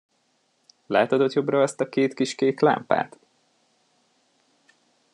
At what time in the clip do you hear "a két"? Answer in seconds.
1.81-2.13